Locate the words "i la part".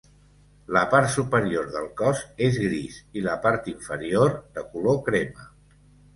3.21-3.71